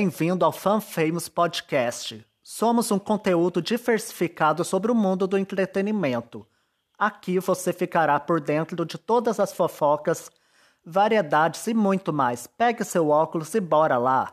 [0.00, 2.24] Bem-vindo ao Fan Famous Podcast.
[2.40, 6.46] Somos um conteúdo diversificado sobre o mundo do entretenimento.
[6.96, 10.30] Aqui você ficará por dentro de todas as fofocas,
[10.86, 12.46] variedades e muito mais.
[12.46, 14.30] Pegue seu óculos e bora lá!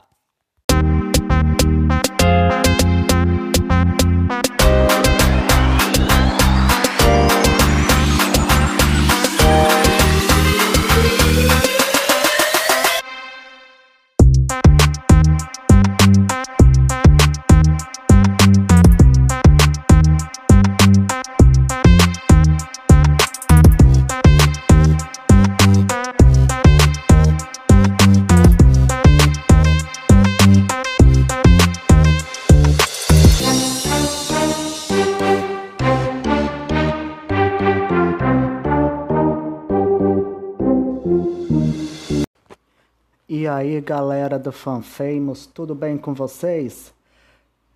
[43.46, 46.91] E aí, galera do Fan Famous, tudo bem com vocês?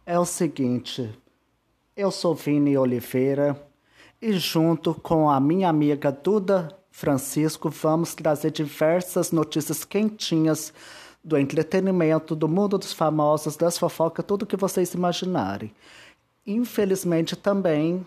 [0.04, 1.08] É o seguinte,
[1.96, 3.56] eu sou Vini Oliveira
[4.20, 10.74] e junto com a minha amiga Duda Francisco vamos trazer diversas notícias quentinhas
[11.24, 15.72] do entretenimento, do mundo dos famosos, das fofocas, tudo que vocês imaginarem.
[16.48, 18.04] Infelizmente também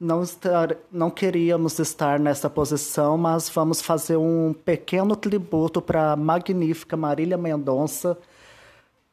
[0.00, 6.16] não, estar, não queríamos estar nessa posição, mas vamos fazer um pequeno tributo para a
[6.16, 8.16] magnífica Marília Mendonça,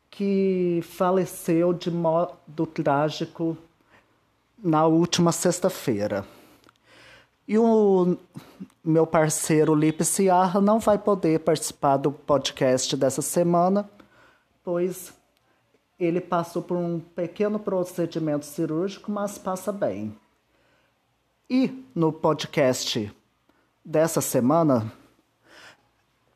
[0.09, 3.57] que faleceu de modo trágico
[4.57, 6.25] na última sexta-feira.
[7.45, 8.17] E o
[8.83, 13.89] meu parceiro Lipe Ciarra não vai poder participar do podcast dessa semana,
[14.63, 15.13] pois
[15.99, 20.15] ele passou por um pequeno procedimento cirúrgico, mas passa bem.
[21.49, 23.09] E no podcast
[23.83, 24.91] dessa semana,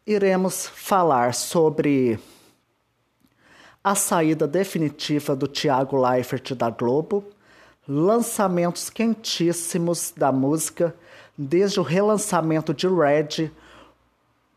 [0.08, 2.18] iremos falar sobre
[3.84, 7.26] a saída definitiva do Tiago Leifert da Globo,
[7.86, 10.96] lançamentos quentíssimos da música,
[11.38, 13.52] desde o relançamento de Red,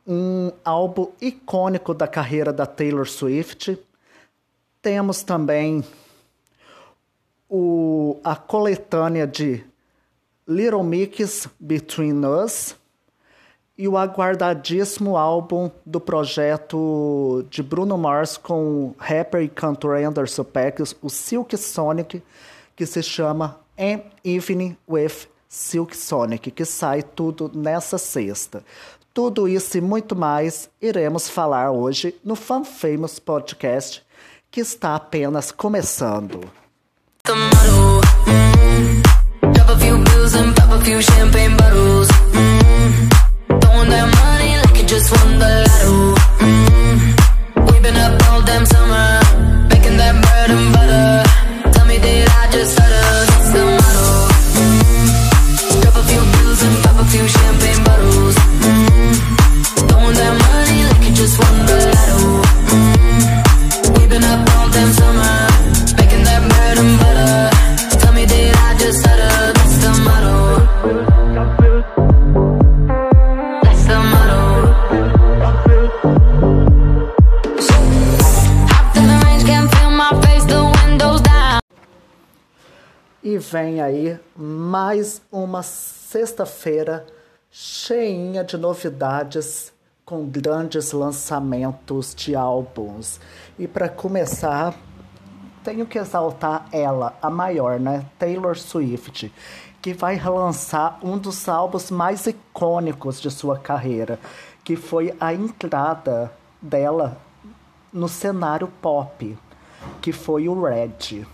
[0.06, 3.76] um álbum icônico da carreira da Taylor Swift.
[4.80, 5.82] Temos também
[7.50, 9.73] o, a coletânea de
[10.46, 12.76] Little Mix Between Us
[13.76, 20.44] e o aguardadíssimo álbum do projeto de Bruno Mars com o rapper e cantor Anderson
[20.44, 22.22] Paak, o Silk Sonic,
[22.76, 28.62] que se chama An Evening with Silk Sonic, que sai tudo nessa sexta.
[29.12, 34.04] Tudo isso e muito mais iremos falar hoje no Fan Famous Podcast,
[34.50, 36.40] que está apenas começando.
[37.26, 37.93] a
[40.24, 42.08] pills and pop a few champagne bottles.
[42.08, 43.58] Mm-hmm.
[43.60, 46.14] Throwing that money like you just won the lotto.
[46.44, 47.66] Mm-hmm.
[47.66, 49.20] We've been up all damn summer,
[49.68, 51.23] making that bread and butter.
[83.54, 87.06] Vem aí mais uma sexta-feira
[87.52, 89.72] cheinha de novidades
[90.04, 93.20] com grandes lançamentos de álbuns.
[93.56, 94.74] E para começar,
[95.62, 98.04] tenho que exaltar ela, a maior, né?
[98.18, 99.32] Taylor Swift,
[99.80, 104.18] que vai relançar um dos álbuns mais icônicos de sua carreira,
[104.64, 106.28] que foi a entrada
[106.60, 107.18] dela
[107.92, 109.38] no cenário pop,
[110.02, 111.24] que foi o Red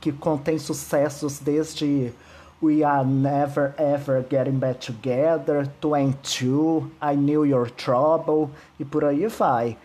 [0.00, 2.12] que contém sucessos desde
[2.62, 9.26] We Are Never Ever Getting Back Together, 22, I Knew Your Trouble e por aí
[9.26, 9.76] vai.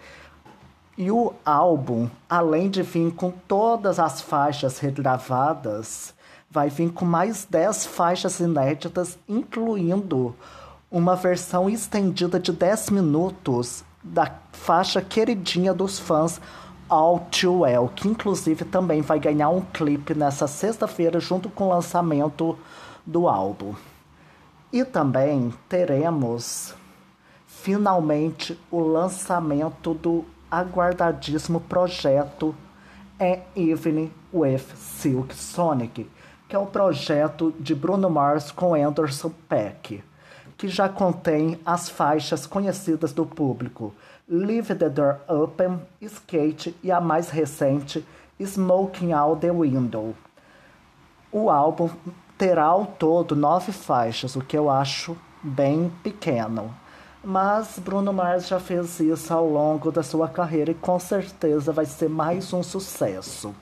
[0.97, 6.13] E o álbum, além de vir com todas as faixas regravadas,
[6.49, 10.33] vai vir com mais 10 faixas inéditas, incluindo
[10.89, 16.39] uma versão estendida de 10 minutos da faixa queridinha dos fãs
[16.87, 21.69] All Too Well, que inclusive também vai ganhar um clipe nessa sexta-feira junto com o
[21.69, 22.57] lançamento
[23.05, 23.73] do álbum.
[24.71, 26.75] E também teremos
[27.47, 32.53] finalmente o lançamento do aguardadíssimo projeto
[33.19, 36.07] An Evening with Silk Sonic,
[36.47, 40.03] que é o projeto de Bruno Mars com Anderson Peck,
[40.57, 43.93] que já contém as faixas conhecidas do público
[44.27, 48.03] Leave the Door Open, Skate e a mais recente,
[48.39, 50.15] Smoking Out the Window.
[51.31, 51.91] O álbum
[52.35, 56.73] terá ao todo nove faixas, o que eu acho bem pequeno.
[57.23, 61.85] Mas Bruno Mars já fez isso ao longo da sua carreira e com certeza vai
[61.85, 63.53] ser mais um sucesso.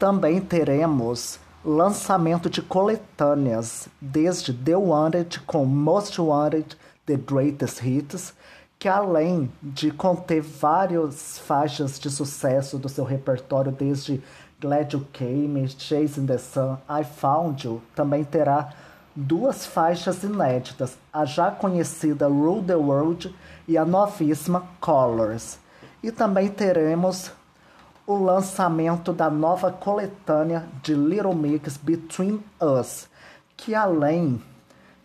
[0.00, 6.76] Também teremos lançamento de coletâneas, desde The Wanted com Most Wanted,
[7.06, 8.34] The Greatest Hits,
[8.82, 14.20] que além de conter várias faixas de sucesso do seu repertório, desde
[14.60, 18.70] Glad You Came, Chasing the Sun, I Found You, também terá
[19.14, 23.32] duas faixas inéditas, a já conhecida Rule the World
[23.68, 25.60] e a novíssima Colors.
[26.02, 27.30] E também teremos
[28.04, 33.06] o lançamento da nova coletânea de Little Mix Between Us,
[33.56, 34.42] que além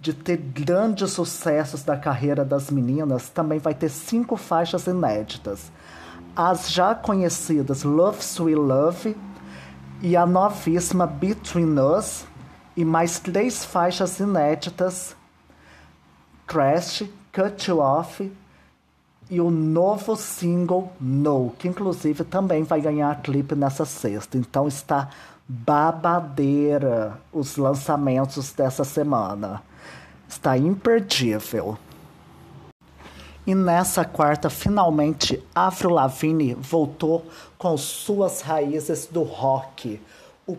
[0.08, 5.70] de ter grandes sucessos da carreira das meninas, também vai ter cinco faixas inéditas.
[6.34, 9.18] As já conhecidas Love Sweet Love
[10.02, 12.26] e a novíssima Between Us,
[12.74, 15.14] e mais três faixas inéditas:
[16.46, 18.32] Crash, Cut You Off
[19.30, 24.38] e o novo single No, que inclusive também vai ganhar clipe nessa sexta.
[24.38, 25.10] Então está
[25.46, 29.67] babadeira os lançamentos dessa semana.
[30.38, 31.80] Está imperdível.
[33.46, 37.26] E nessa quarta, finalmente, Avril Lavigne voltou
[37.58, 40.00] com suas raízes do rock,
[40.48, 40.56] o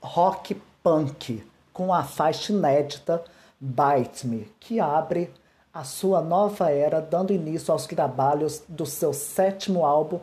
[0.00, 3.22] rock punk, com a faixa inédita
[3.60, 5.30] Bite Me, que abre
[5.72, 10.18] a sua nova era, dando início aos trabalhos do seu sétimo álbum,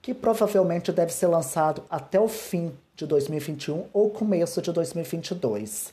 [0.00, 5.92] que provavelmente deve ser lançado até o fim de 2021 ou começo de 2022.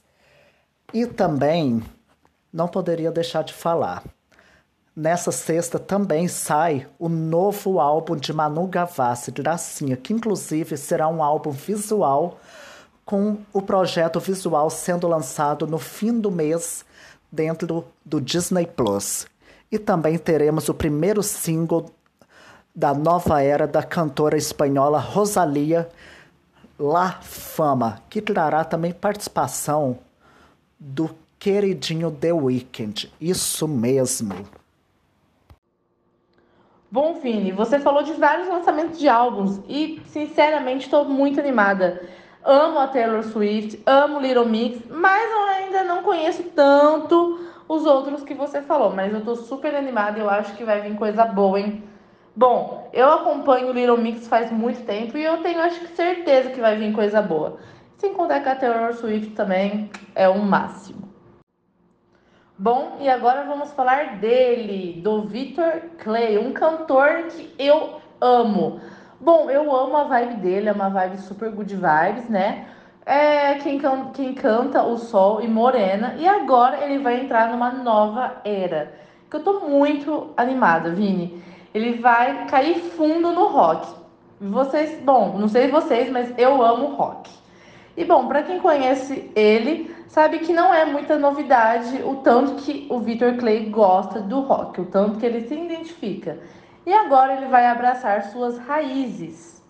[0.93, 1.83] E também
[2.55, 4.01] não poderia deixar de falar.
[4.95, 11.21] Nessa sexta também sai o novo álbum de Manu Gavassi, Gracinha, que inclusive será um
[11.21, 12.39] álbum visual
[13.03, 16.85] com o projeto visual sendo lançado no fim do mês
[17.29, 19.27] dentro do, Disney Plus.
[19.69, 21.91] E também teremos o primeiro single
[22.73, 25.89] da nova era da cantora espanhola Rosalia
[26.79, 29.99] La Fama, que trará também participação
[30.79, 31.09] do
[31.45, 33.13] queridinho The Weeknd.
[33.21, 34.33] Isso mesmo.
[36.89, 42.01] Bom, Vini, você falou de vários lançamentos de álbuns e, sinceramente, estou muito animada.
[42.43, 48.23] Amo a Taylor Swift, amo Little Mix, mas eu ainda não conheço tanto os outros
[48.23, 48.95] que você falou.
[48.95, 51.83] Mas eu tô super animada e eu acho que vai vir coisa boa, hein?
[52.35, 56.49] Bom, eu acompanho o Little Mix faz muito tempo e eu tenho acho que certeza
[56.49, 57.59] que vai vir coisa boa.
[57.99, 61.04] Sem contar que a Taylor Swift também é o máximo.
[62.57, 68.79] Bom, e agora vamos falar dele, do Victor Clay, um cantor que eu amo.
[69.19, 72.65] Bom, eu amo a vibe dele, é uma vibe super good vibes, né?
[73.05, 76.15] É quem, can quem canta o Sol e Morena.
[76.17, 78.93] E agora ele vai entrar numa nova era.
[79.29, 81.43] Que eu tô muito animada, Vini.
[81.73, 83.85] Ele vai cair fundo no rock.
[84.39, 87.29] Vocês, bom, não sei vocês, mas eu amo rock.
[87.97, 92.87] E bom, para quem conhece ele, sabe que não é muita novidade o tanto que
[92.89, 96.39] o Victor Clay gosta do rock, o tanto que ele se identifica
[96.85, 99.63] e agora ele vai abraçar suas raízes.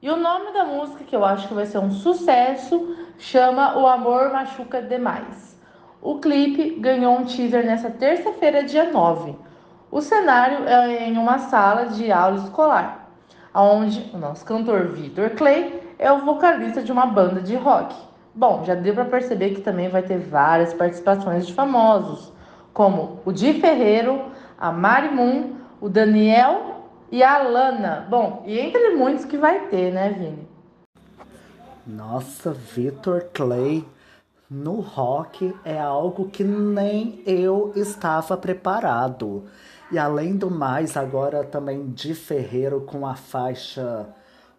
[0.00, 3.86] E o nome da música, que eu acho que vai ser um sucesso, chama O
[3.86, 5.60] Amor Machuca Demais.
[6.00, 9.34] O clipe ganhou um teaser nessa terça-feira, dia 9.
[9.90, 13.10] O cenário é em uma sala de aula escolar,
[13.54, 17.94] onde o nosso cantor Victor Clay é o vocalista de uma banda de rock.
[18.34, 22.32] Bom, já deu para perceber que também vai ter várias participações de famosos,
[22.72, 24.26] como o Di Ferreiro,
[24.58, 28.06] a Mari Moon, o Daniel e a Lana.
[28.10, 30.46] Bom, e entre muitos que vai ter, né, Vini?
[31.86, 33.84] Nossa, Victor Clay
[34.50, 39.44] no rock é algo que nem eu estava preparado.
[39.90, 44.06] E além do mais, agora também de Ferreiro com a faixa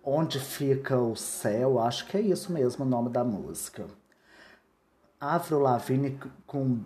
[0.10, 3.84] Onde Fica o Céu, acho que é isso mesmo o nome da música.
[5.20, 6.80] Avril Lavigne com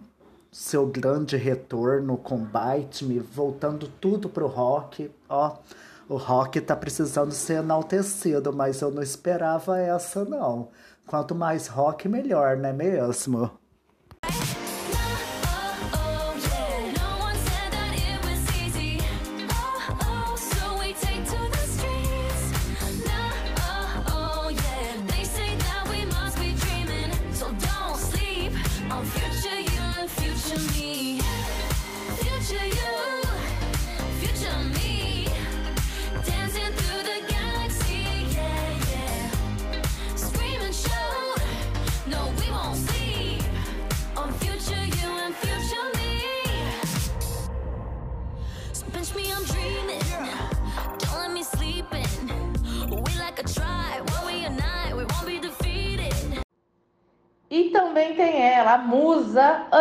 [0.51, 5.11] seu grande retorno com Bite Me, voltando tudo pro rock.
[5.29, 5.55] Ó,
[6.09, 10.69] o rock tá precisando ser enaltecido, mas eu não esperava essa não.
[11.05, 13.51] Quanto mais rock, melhor, não é mesmo?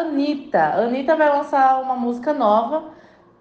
[0.01, 0.75] Anitta.
[0.75, 2.85] Anitta vai lançar uma música nova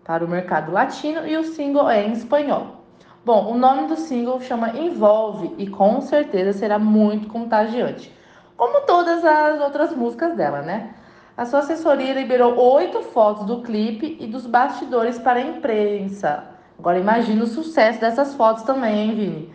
[0.04, 2.84] para o mercado latino e o single é em espanhol.
[3.24, 8.14] Bom, o nome do single chama Envolve e com certeza será muito contagiante,
[8.58, 10.96] como todas as outras músicas dela, né?
[11.38, 16.44] A sua assessoria liberou oito fotos do clipe e dos bastidores para a imprensa.
[16.78, 19.54] Agora imagina o sucesso dessas fotos também, hein, Vini?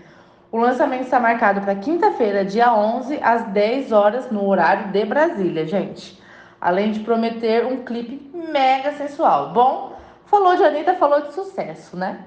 [0.50, 5.66] O lançamento está marcado para quinta-feira, dia 11, às 10 horas, no horário de Brasília,
[5.66, 6.22] gente.
[6.64, 9.52] Além de prometer um clipe mega sensual.
[9.52, 12.24] Bom, falou de Anitta, falou de sucesso, né?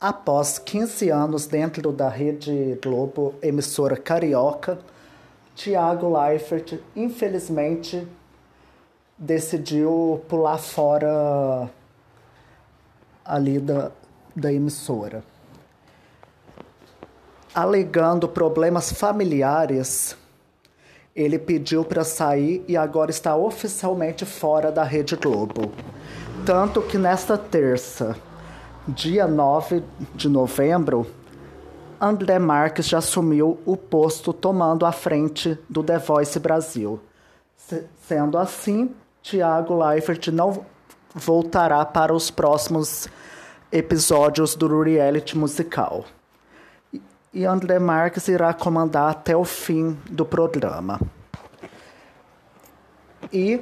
[0.00, 4.78] Após 15 anos dentro da Rede Globo, emissora carioca,
[5.54, 8.08] Tiago Leifert, infelizmente,
[9.18, 11.68] decidiu pular fora
[13.22, 13.92] ali da,
[14.34, 15.22] da emissora
[17.54, 20.16] alegando problemas familiares,
[21.14, 25.70] ele pediu para sair e agora está oficialmente fora da Rede Globo.
[26.44, 28.16] Tanto que nesta terça,
[28.88, 29.82] dia 9
[30.14, 31.06] de novembro,
[32.00, 37.00] André Marques já assumiu o posto tomando a frente do The Voice Brasil.
[37.56, 38.90] Se, sendo assim,
[39.22, 40.66] Tiago Leifert não
[41.14, 43.08] voltará para os próximos
[43.70, 46.04] episódios do reality musical
[47.34, 51.00] e André Marques irá comandar até o fim do programa.
[53.32, 53.60] E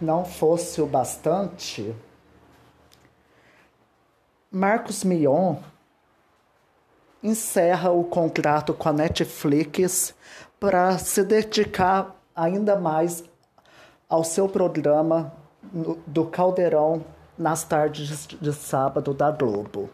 [0.00, 1.94] não fosse o bastante,
[4.50, 5.56] Marcos Mion
[7.22, 10.12] encerra o contrato com a Netflix
[10.58, 13.22] para se dedicar ainda mais
[14.08, 15.32] ao seu programa
[16.06, 17.04] do Caldeirão
[17.38, 19.88] nas tardes de sábado da Globo.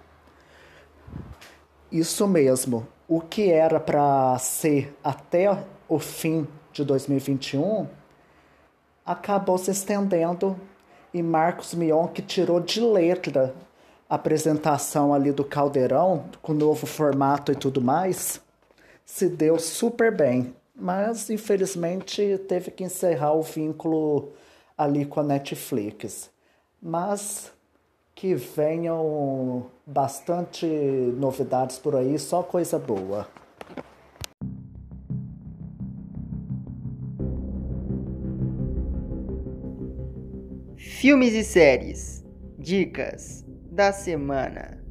[1.96, 2.86] Isso mesmo.
[3.08, 7.86] O que era para ser até o fim de 2021
[9.04, 10.60] acabou se estendendo
[11.14, 13.54] e Marcos Mion, que tirou de letra
[14.10, 18.42] a apresentação ali do Caldeirão, com o novo formato e tudo mais,
[19.06, 20.54] se deu super bem.
[20.74, 24.32] Mas, infelizmente, teve que encerrar o vínculo
[24.76, 26.30] ali com a Netflix.
[26.82, 27.55] Mas
[28.16, 33.28] que venham bastante novidades por aí, só coisa boa.
[40.76, 42.24] Filmes e séries.
[42.58, 44.82] Dicas da semana.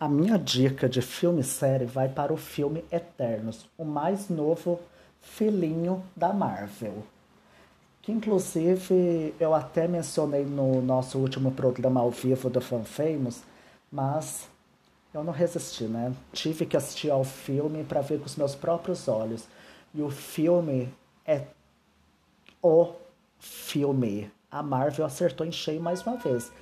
[0.00, 4.80] A minha dica de filme e série vai para o filme Eternos, o mais novo
[5.22, 7.04] filhinho da Marvel
[8.04, 13.42] que inclusive eu até mencionei no nosso último programa ao vivo do Fan Famous,
[13.90, 14.46] mas
[15.14, 16.12] eu não resisti, né?
[16.30, 19.48] Tive que assistir ao filme para ver com os meus próprios olhos.
[19.94, 20.92] E o filme
[21.24, 21.44] é
[22.62, 22.92] o
[23.38, 24.30] filme.
[24.50, 26.52] A Marvel acertou em cheio mais uma vez.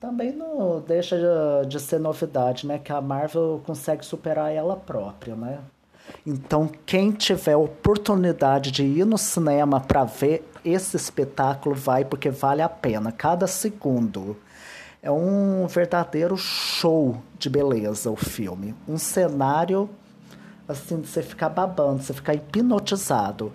[0.00, 1.16] Também não deixa
[1.68, 2.76] de ser novidade, né?
[2.76, 5.60] Que a Marvel consegue superar ela própria, né?
[6.26, 12.62] Então, quem tiver oportunidade de ir no cinema para ver esse espetáculo, vai porque vale
[12.62, 13.12] a pena.
[13.12, 14.36] Cada segundo.
[15.00, 18.74] É um verdadeiro show de beleza o filme.
[18.86, 19.88] Um cenário
[20.68, 23.52] assim, de você ficar babando, você ficar hipnotizado.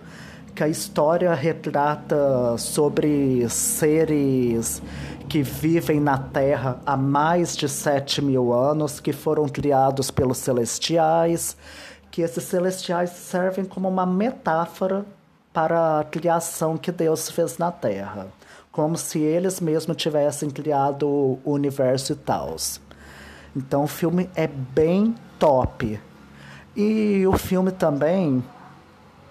[0.54, 4.80] Que a história retrata sobre seres
[5.28, 11.56] que vivem na Terra há mais de sete mil anos, que foram criados pelos celestiais
[12.14, 15.04] que esses celestiais servem como uma metáfora
[15.52, 18.28] para a criação que Deus fez na Terra,
[18.70, 22.54] como se eles mesmos tivessem criado o universo e tal.
[23.56, 25.98] Então o filme é bem top.
[26.76, 28.44] E o filme também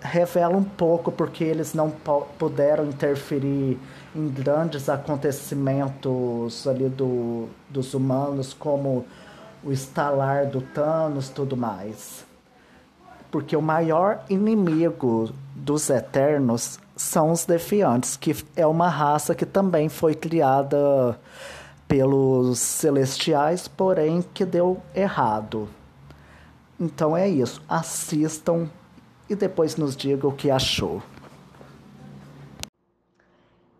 [0.01, 1.89] revela um pouco porque eles não
[2.37, 3.79] puderam interferir
[4.13, 9.05] em grandes acontecimentos ali do, dos humanos, como
[9.63, 12.32] o estalar do Thanos tudo mais
[13.33, 19.89] porque o maior inimigo dos Eternos são os Defiantes, que é uma raça que também
[19.89, 21.19] foi criada
[21.87, 25.67] pelos Celestiais, porém que deu errado.
[26.79, 27.59] Então é isso.
[27.67, 28.69] Assistam
[29.27, 31.01] e depois nos digam o que achou.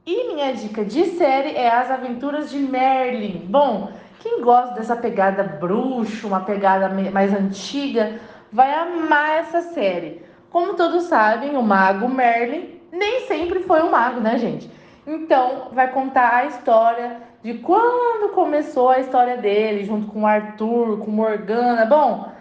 [0.04, 3.46] E minha dica de série é As Aventuras de Merlin.
[3.48, 8.20] Bom, quem gosta dessa pegada bruxo, uma pegada mais antiga,
[8.54, 10.22] vai amar essa série.
[10.50, 14.70] Como todos sabem, o mago Merlin nem sempre foi um mago, né, gente?
[15.06, 21.12] Então, vai contar a história de quando começou a história dele, junto com Arthur, com
[21.12, 21.86] Morgana.
[21.86, 22.32] Bom,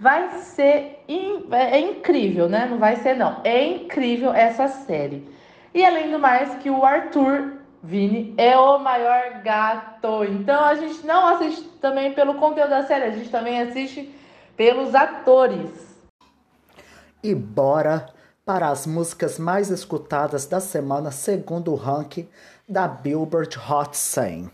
[0.00, 1.44] Vai ser in...
[1.50, 2.68] é incrível, né?
[2.70, 3.40] Não vai ser não.
[3.42, 5.28] É incrível essa série.
[5.74, 10.24] E além do mais que o Arthur Vini é o maior gato.
[10.24, 14.08] Então a gente não assiste também pelo conteúdo da série, a gente também assiste
[14.58, 15.70] pelos atores.
[17.22, 18.06] E bora
[18.44, 22.28] para as músicas mais escutadas da semana segundo o ranking
[22.68, 24.50] da Billboard Hot 100.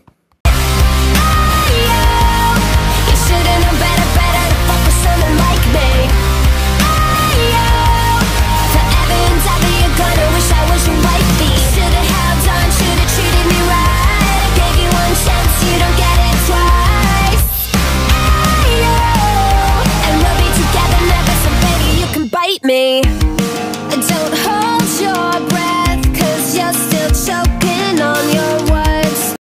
[22.65, 23.01] Me.
[23.01, 29.35] Don't hold your breath, cause you're still choking on your words.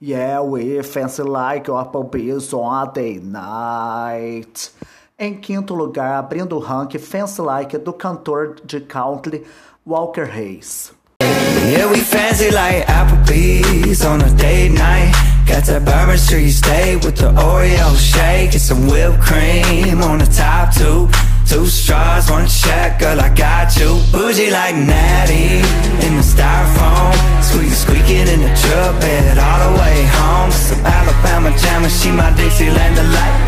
[0.00, 4.70] Yeah, we fancy like Applebee's on a day night.
[5.18, 9.44] Em quinto lugar, abrindo o ranking Fancy Like do cantor de country
[9.84, 10.92] Walker Hayes.
[11.20, 15.12] Yeah, we fancy like Applebee's on a date night.
[15.46, 20.26] Got that Bourbon Street steak with the Oreo shake and some whipped cream on the
[20.26, 21.10] top too.
[21.50, 24.00] Two straws, one check, girl, I got you.
[24.12, 25.58] Bougie like Natty
[26.06, 27.10] in the styrofoam.
[27.42, 30.52] Squeaky, squeaking in the truck bed all the way home.
[30.52, 33.46] Some Alabama jammer, she my Dixieland delight.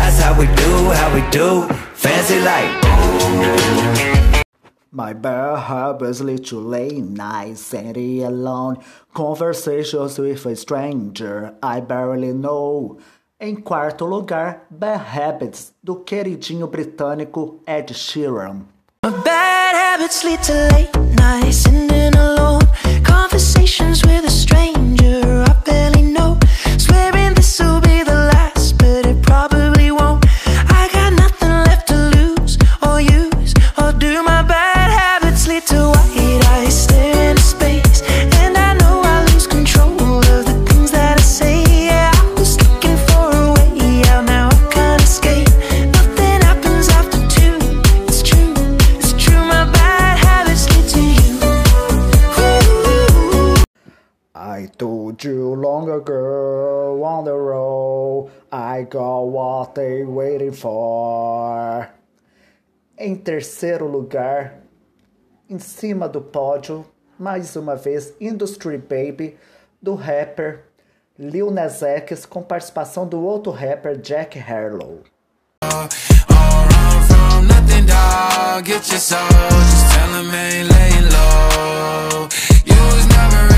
[0.00, 2.84] That's how we do, how we do, fancy like.
[4.90, 8.78] My lead to late nights, sitting alone,
[9.12, 13.00] conversations with a stranger I barely know.
[13.40, 18.62] Em quarto lugar, Bad Habits, do queridinho britânico Ed Sheeran.
[19.02, 21.64] Bad habits lead to late nights,
[22.16, 22.60] alone,
[23.04, 24.73] conversations with a stranger
[54.64, 61.86] I told you long ago on the road, I got what they waiting for.
[62.96, 64.54] Em terceiro lugar,
[65.50, 66.86] em cima do pódio,
[67.18, 69.36] mais uma vez, Industry Baby,
[69.82, 70.64] do rapper
[71.18, 75.02] Lil Nas X, com participação do outro rapper Jack Harlow.
[83.34, 83.53] from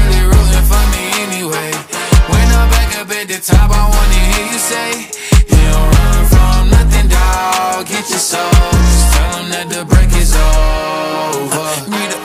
[3.16, 5.08] at the top, I wanna hear you say,
[5.48, 7.86] You don't run from nothing, dog.
[7.88, 11.64] Get your soul, just tell him that the break is over.
[11.88, 12.18] Need a,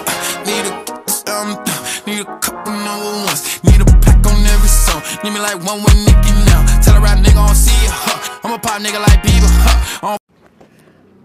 [0.44, 0.74] need a,
[1.32, 1.50] um,
[2.04, 3.64] need a couple number ones.
[3.64, 5.02] Need a pack on every song.
[5.24, 5.96] Need me like one with
[6.52, 6.60] now.
[6.84, 8.40] Tell a rap nigga see huh?
[8.44, 9.52] I'm a pop nigga like Bieber,
[10.04, 10.18] huh?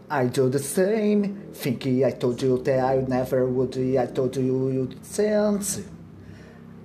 [0.09, 1.51] I do the same.
[1.55, 3.77] Think I told you that I never would.
[3.77, 5.83] I told you you'd sense.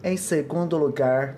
[0.04, 1.38] Em segundo lugar,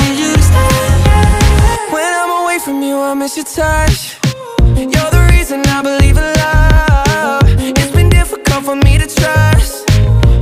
[2.63, 4.17] from you, I miss your touch.
[4.77, 7.41] You're the reason I believe in love.
[7.59, 9.89] It's been difficult for me to trust,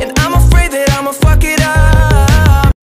[0.01, 2.75] and I'm afraid that I'ma fuck it up.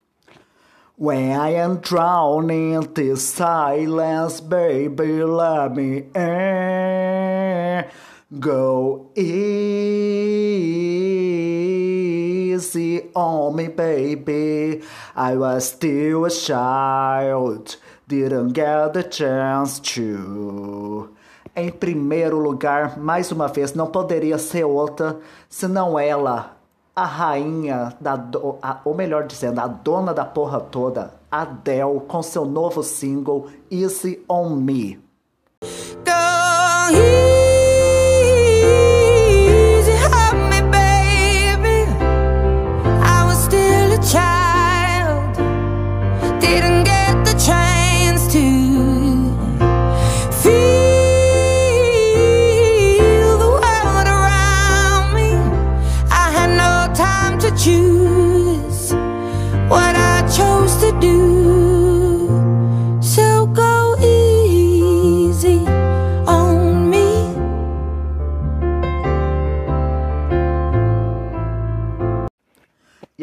[0.95, 7.85] When I am drowning in this silence, baby, let me in.
[8.39, 9.33] Go easy
[13.13, 14.81] on me, baby.
[15.15, 21.09] I was still a child, didn't get the chance to.
[21.55, 25.17] Em primeiro lugar, mais uma vez, não poderia ser outra
[25.49, 26.55] senão ela,
[26.95, 32.23] a rainha da, do, a, ou melhor dizendo, a dona da porra toda, Adele, com
[32.23, 34.99] seu novo single Easy on Me.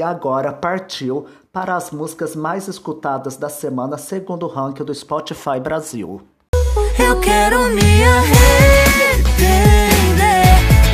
[0.05, 6.21] Agora partiu para as músicas mais escutadas da semana segundo o ranking do Spotify Brasil.
[6.99, 9.45] Eu quero me arrepender,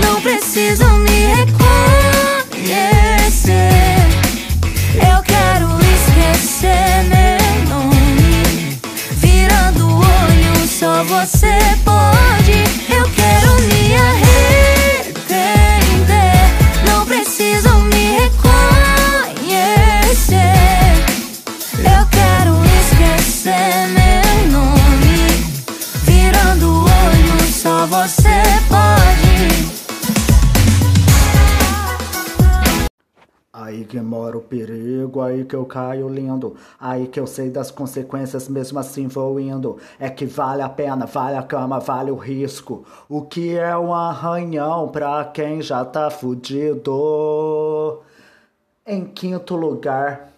[0.03, 2.91] não preciso me reconhecer.
[4.95, 7.39] Eu quero esquecer meu
[7.75, 8.79] nome,
[9.13, 12.10] virando o olho, só você pode.
[27.91, 28.23] Você
[28.69, 29.81] pode.
[33.53, 36.57] Aí que mora o perigo, aí que eu caio lindo.
[36.81, 39.77] Aí que eu sei das consequências, mesmo assim vou indo.
[39.99, 42.85] É que vale a pena, vale a cama, vale o risco.
[43.09, 48.01] O que é um arranhão pra quem já tá fudido?
[48.87, 50.31] Em quinto lugar,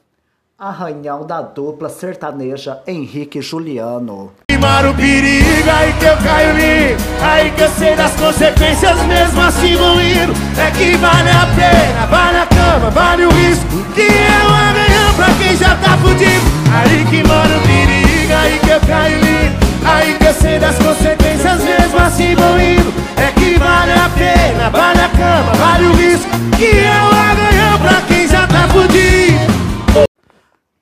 [0.59, 4.33] arranhão da dupla sertaneja Henrique e Juliano.
[4.49, 9.41] Queimar o perigo, aí que eu caio li Aí que eu sei das consequências, mesmo
[9.41, 14.03] assim vou indo É que vale a pena, vale a cama, vale o risco Que
[14.03, 16.53] é um arranhão pra quem já tá fudido.
[16.73, 19.53] Aí que mora o perigo, aí que eu caio li
[19.85, 25.01] Aí que sei das consequências, mesmo assim vou indo É que vale a pena, vale
[25.01, 29.53] a cama, vale o risco Que é um arranhão pra quem já tá fudido.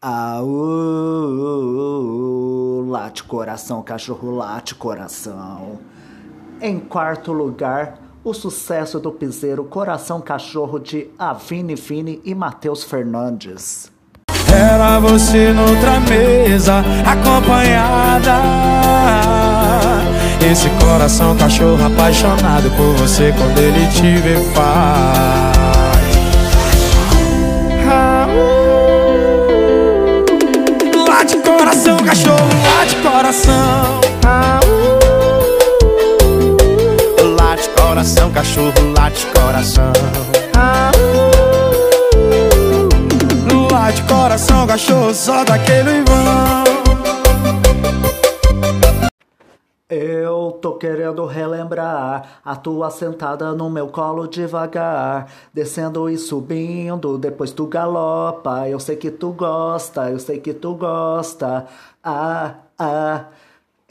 [0.03, 1.50] Uh,
[3.11, 5.81] late coração, cachorro late coração.
[6.61, 13.91] Em quarto lugar, o sucesso do piseiro Coração Cachorro de Avini Vini e Matheus Fernandes.
[14.47, 18.37] Era você noutra mesa, acompanhada.
[20.49, 25.51] Esse coração cachorro apaixonado por você quando ele te vê faz.
[31.09, 32.50] Late coração, cachorro,
[33.31, 34.01] coração.
[34.27, 34.61] Ah.
[37.39, 39.93] Late coração, cachorro, late coração.
[40.57, 40.91] Ah.
[43.71, 46.65] Late coração, cachorro, só daquele vão.
[49.89, 57.53] Eu tô querendo relembrar a tua sentada no meu colo devagar, descendo e subindo, depois
[57.53, 58.69] tu galopa.
[58.69, 61.67] Eu sei que tu gosta, eu sei que tu gosta.
[62.03, 63.27] Ah, ah.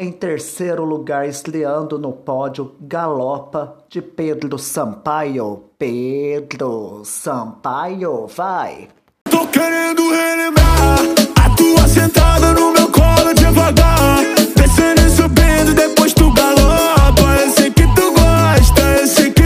[0.01, 5.65] Em terceiro lugar, estreando no pódio, Galopa de Pedro Sampaio.
[5.77, 8.87] Pedro Sampaio, vai!
[9.29, 10.99] Tô querendo relembrar
[11.43, 14.19] a tua sentada no meu colo devagar,
[14.55, 17.35] descendo e subindo, depois tu galopa.
[17.43, 19.38] Eu sei que tu gosta, eu sei que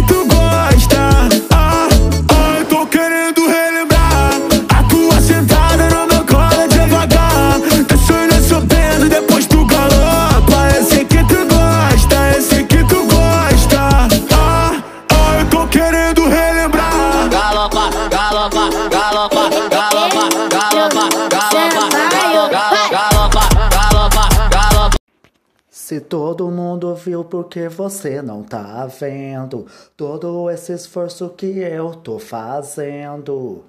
[25.93, 32.17] Se todo mundo viu porque você não tá vendo todo esse esforço que eu tô
[32.17, 33.63] fazendo.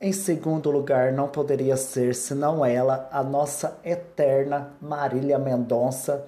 [0.00, 6.24] Em segundo lugar, não poderia ser senão ela, a nossa eterna Marília Mendonça,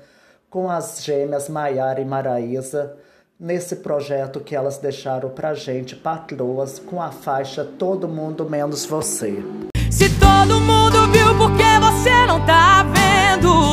[0.51, 2.95] com as gêmeas Maiara e Maraísa,
[3.41, 9.43] nesse projeto que elas deixaram pra gente, patroas, com a faixa Todo Mundo Menos Você.
[9.91, 13.72] Se todo mundo viu porque você não tá vendo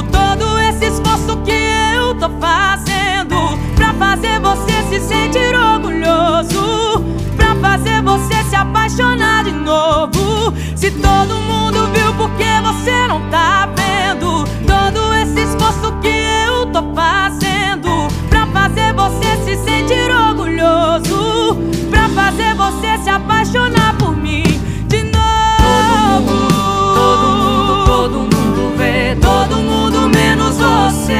[8.60, 10.54] apaixonar de novo.
[10.76, 16.10] Se todo mundo viu porque você não tá vendo todo esse esforço que
[16.48, 21.58] eu tô fazendo pra fazer você se sentir orgulhoso,
[21.89, 24.43] pra fazer você se apaixonar por mim
[24.88, 26.48] de novo.
[26.95, 31.13] Todo mundo, todo mundo vê, todo mundo menos você.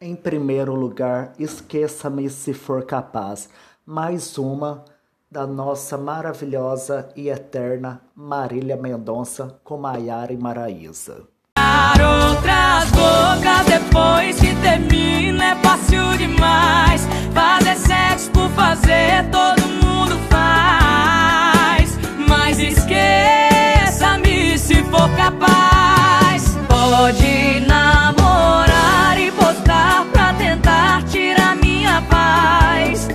[0.00, 3.48] Em primeiro lugar, Esqueça-me se for capaz.
[3.84, 4.84] Mais uma
[5.32, 11.22] da nossa maravilhosa e eterna Marília Mendonça com Maiara e Maraísa.
[11.56, 17.08] Outras bocas depois que termina é fácil demais.
[17.32, 21.98] Fazer sexo por fazer, todo mundo faz.
[22.28, 26.58] Mas esqueça-me se for capaz.
[26.68, 33.08] Pode namorar e postar pra tentar tirar minha paz.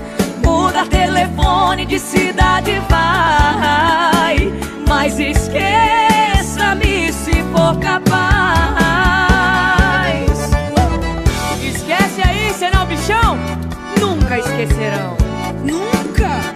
[1.28, 4.38] Telefone de cidade vai.
[4.88, 8.08] Mas esqueça-me se for capaz.
[11.62, 13.38] Esquece aí, senão bichão
[14.00, 15.18] nunca esquecerão.
[15.66, 16.56] Nunca!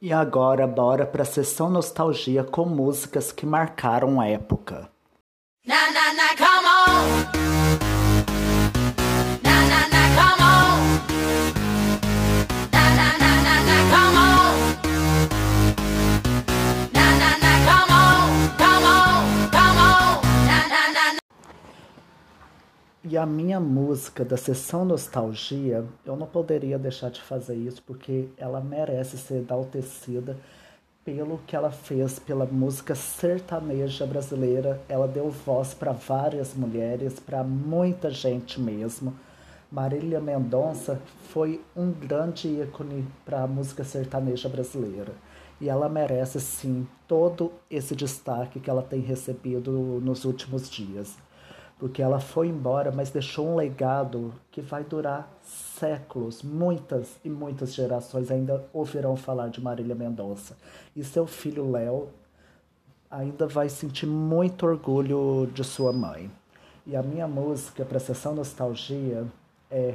[0.00, 4.93] E agora, bora pra sessão nostalgia com músicas que marcaram época.
[23.06, 28.30] E a minha música da sessão nostalgia, eu não poderia deixar de fazer isso porque
[28.34, 30.38] ela merece ser enaltecida
[31.04, 34.80] pelo que ela fez pela música sertaneja brasileira.
[34.88, 39.14] Ela deu voz para várias mulheres, para muita gente mesmo.
[39.70, 45.12] Marília Mendonça foi um grande ícone para a música sertaneja brasileira.
[45.60, 49.70] E ela merece sim todo esse destaque que ela tem recebido
[50.02, 51.14] nos últimos dias
[51.78, 56.42] porque ela foi embora, mas deixou um legado que vai durar séculos.
[56.42, 60.56] Muitas e muitas gerações ainda ouvirão falar de Marília Mendonça.
[60.94, 62.08] E seu filho Léo
[63.10, 66.30] ainda vai sentir muito orgulho de sua mãe.
[66.86, 69.26] E a minha música para a sessão nostalgia
[69.70, 69.94] é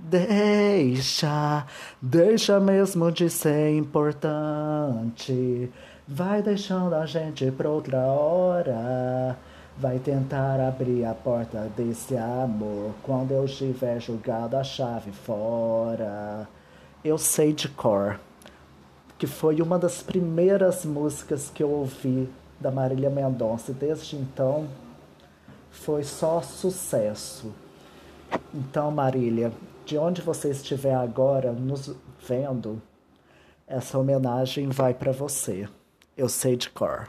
[0.00, 1.66] Deixa,
[2.02, 5.70] deixa mesmo de ser importante.
[6.06, 9.38] Vai deixando a gente pra outra hora.
[9.76, 16.48] Vai tentar abrir a porta desse amor quando eu tiver jogado a chave fora.
[17.04, 18.20] Eu sei de cor,
[19.18, 22.28] que foi uma das primeiras músicas que eu ouvi
[22.60, 23.72] da Marília Mendonça.
[23.72, 24.68] Desde então,
[25.72, 27.52] foi só sucesso.
[28.54, 29.52] Então, Marília,
[29.84, 31.94] de onde você estiver agora nos
[32.26, 32.80] vendo,
[33.66, 35.68] essa homenagem vai para você.
[36.16, 37.08] Eu sei de cor.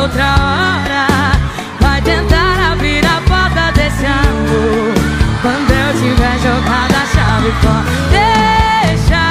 [0.00, 1.06] Outra hora.
[1.80, 4.94] Vai tentar abrir a porta desse amor.
[5.42, 7.84] Quando eu tiver jogado a chave fora.
[8.10, 9.24] Deixa.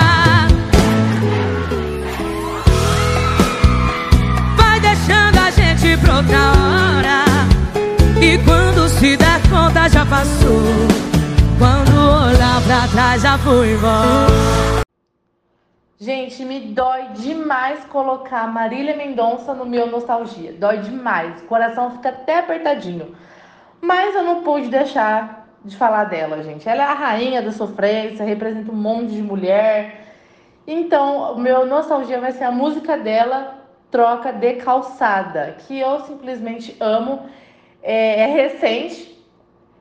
[4.57, 7.23] Vai deixando a gente pra outra hora.
[8.21, 10.87] E quando se der conta já passou.
[11.57, 14.88] Quando olhar pra trás já fui embora.
[16.01, 20.53] Gente, me dói demais colocar Marília Mendonça no meu nostalgia.
[20.53, 21.41] Dói demais.
[21.41, 23.13] O coração fica até apertadinho.
[23.81, 26.69] Mas eu não pude deixar de falar dela, gente.
[26.69, 30.05] Ela é a rainha da sofrência, representa um monte de mulher.
[30.65, 36.77] Então, o meu nostalgia vai ser a música dela, Troca de Calçada, que eu simplesmente
[36.79, 37.23] amo.
[37.83, 39.21] É, é recente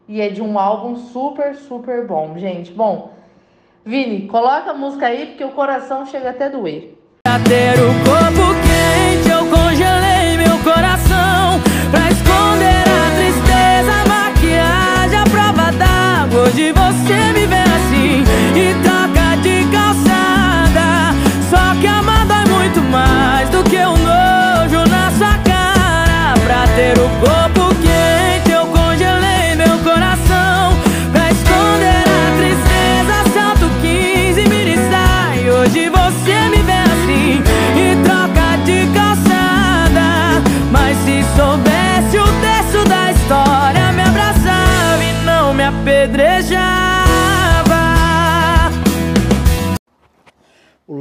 [0.09, 2.73] e é de um álbum super, super bom, gente.
[2.73, 3.18] Bom,
[3.89, 6.93] Vini, coloca a música aí porque o coração chega até doer.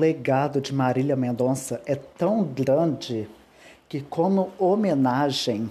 [0.07, 3.29] Legado de Marília Mendonça é tão grande
[3.89, 5.69] que, como homenagem,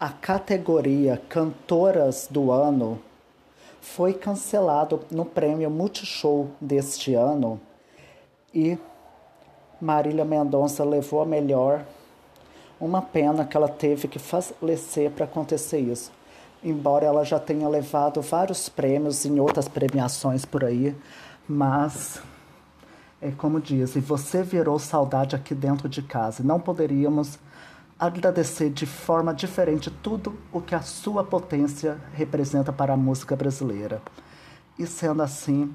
[0.00, 3.00] a categoria Cantoras do Ano
[3.80, 7.60] foi cancelado no prêmio Multishow deste ano
[8.52, 8.76] e
[9.80, 11.84] Marília Mendonça levou a melhor.
[12.80, 16.10] Uma pena que ela teve que falecer para acontecer isso.
[16.64, 20.96] Embora ela já tenha levado vários prêmios em outras premiações por aí,
[21.48, 22.20] mas
[23.20, 26.42] é como dizem, você virou saudade aqui dentro de casa.
[26.42, 27.38] Não poderíamos
[27.98, 34.00] agradecer de forma diferente tudo o que a sua potência representa para a música brasileira.
[34.78, 35.74] E sendo assim,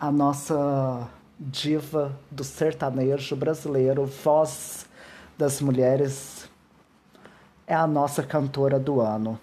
[0.00, 4.86] a nossa diva do sertanejo brasileiro, voz
[5.36, 6.48] das mulheres,
[7.66, 9.38] é a nossa cantora do ano.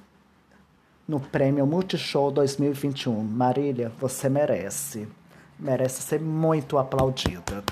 [1.07, 3.23] No prêmio Multishow 2021.
[3.23, 5.07] Marília, você merece.
[5.60, 7.63] Merece ser muito aplaudida.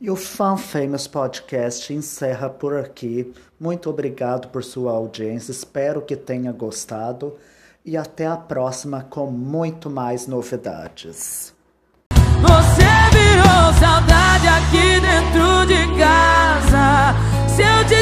[0.00, 3.32] E o Fan Famous Podcast encerra por aqui.
[3.58, 5.50] Muito obrigado por sua audiência.
[5.50, 7.34] Espero que tenha gostado.
[7.84, 11.54] E até a próxima com muito mais novidades.
[12.12, 16.25] Você virou saudade aqui dentro de casa.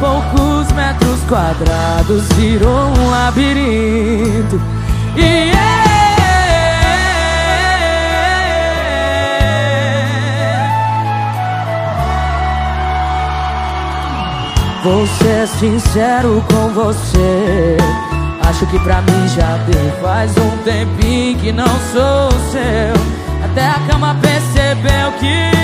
[0.00, 4.58] Poucos metros quadrados virou um labirinto.
[5.14, 5.50] E
[14.82, 17.76] Vou ser sincero com você.
[18.48, 20.00] Acho que pra mim já deu.
[20.00, 23.44] Faz um tempinho que não sou seu.
[23.44, 25.60] Até a cama percebeu que